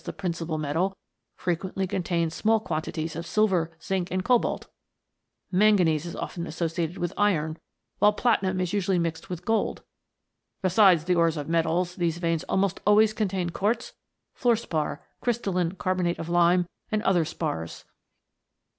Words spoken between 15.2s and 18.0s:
crys talline carbonate of lime, and other spars.